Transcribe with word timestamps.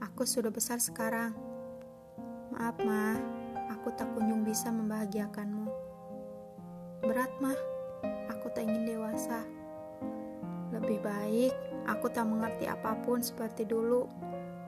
Aku 0.00 0.24
sudah 0.24 0.48
besar 0.48 0.80
sekarang. 0.80 1.36
Maaf, 2.54 2.80
Ma. 2.80 3.20
Aku 3.76 3.92
tak 3.92 4.08
kunjung 4.16 4.46
bisa 4.46 4.72
membahagiakanmu. 4.72 5.68
Berat, 7.04 7.32
Ma. 7.42 7.52
Aku 8.32 8.48
tak 8.54 8.64
ingin 8.64 8.88
dewasa. 8.88 9.44
Lebih 10.72 11.04
baik 11.04 11.52
aku 11.86 12.08
tak 12.10 12.26
mengerti 12.26 12.70
apa 12.70 12.94
pun 13.02 13.20
seperti 13.20 13.66
dulu, 13.66 14.06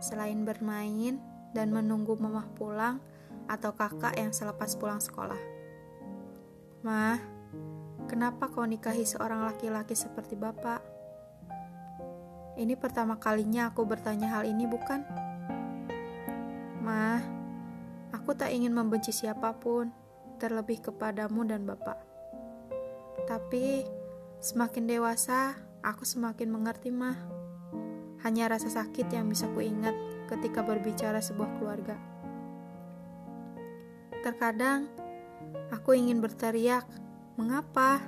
selain 0.03 0.43
bermain 0.43 1.19
dan 1.55 1.71
menunggu 1.71 2.19
mamah 2.19 2.51
pulang 2.59 2.99
atau 3.47 3.71
kakak 3.73 4.19
yang 4.19 4.35
selepas 4.35 4.75
pulang 4.75 4.99
sekolah. 4.99 5.39
Ma, 6.83 7.17
kenapa 8.11 8.51
kau 8.51 8.67
nikahi 8.67 9.07
seorang 9.07 9.47
laki-laki 9.47 9.95
seperti 9.97 10.35
bapak? 10.35 10.83
Ini 12.55 12.79
pertama 12.79 13.19
kalinya 13.19 13.75
aku 13.75 13.83
bertanya 13.83 14.39
hal 14.39 14.47
ini, 14.47 14.63
bukan? 14.71 15.03
Ma, 16.79 17.19
aku 18.15 18.31
tak 18.39 18.55
ingin 18.55 18.71
membenci 18.71 19.11
siapa 19.11 19.59
pun, 19.59 19.91
terlebih 20.39 20.79
kepadamu 20.79 21.43
dan 21.43 21.67
bapak. 21.67 21.99
Tapi, 23.27 23.83
semakin 24.39 24.87
dewasa, 24.87 25.59
aku 25.83 26.07
semakin 26.07 26.47
mengerti, 26.55 26.95
mah. 26.95 27.19
Hanya 28.23 28.47
rasa 28.47 28.71
sakit 28.71 29.11
yang 29.11 29.27
bisa 29.27 29.51
kuingat 29.51 29.99
ketika 30.31 30.63
berbicara 30.63 31.19
sebuah 31.19 31.59
keluarga. 31.59 31.99
Terkadang, 34.23 34.87
aku 35.75 35.99
ingin 35.99 36.23
berteriak, 36.23 36.87
mengapa? 37.35 37.99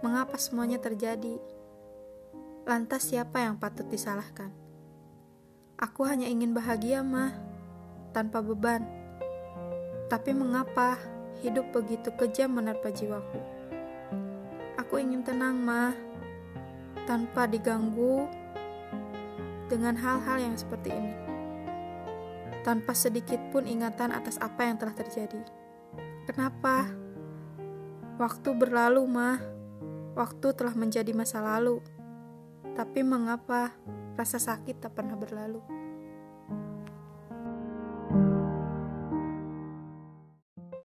Mengapa 0.00 0.40
semuanya 0.40 0.80
terjadi? 0.80 1.59
Lantas 2.70 3.10
siapa 3.10 3.42
yang 3.42 3.58
patut 3.58 3.82
disalahkan? 3.90 4.54
Aku 5.74 6.06
hanya 6.06 6.30
ingin 6.30 6.54
bahagia, 6.54 7.02
mah, 7.02 7.34
tanpa 8.14 8.38
beban. 8.38 8.86
Tapi 10.06 10.30
mengapa 10.30 10.94
hidup 11.42 11.74
begitu 11.74 12.14
kejam 12.14 12.54
menerpa 12.54 12.94
jiwaku? 12.94 13.42
Aku 14.78 15.02
ingin 15.02 15.26
tenang, 15.26 15.58
mah, 15.58 15.98
tanpa 17.10 17.50
diganggu 17.50 18.30
dengan 19.66 19.98
hal-hal 19.98 20.38
yang 20.38 20.54
seperti 20.54 20.94
ini. 20.94 21.14
Tanpa 22.62 22.94
sedikit 22.94 23.42
pun 23.50 23.66
ingatan 23.66 24.14
atas 24.14 24.38
apa 24.38 24.70
yang 24.70 24.78
telah 24.78 24.94
terjadi. 24.94 25.42
Kenapa? 26.22 26.86
Waktu 28.14 28.54
berlalu, 28.54 29.02
mah. 29.10 29.42
Waktu 30.14 30.54
telah 30.54 30.78
menjadi 30.78 31.10
masa 31.10 31.42
lalu. 31.42 31.82
Tapi 32.76 33.00
mengapa 33.04 33.74
rasa 34.16 34.36
sakit 34.36 34.84
tak 34.84 34.96
pernah 34.96 35.16
berlalu? 35.16 35.60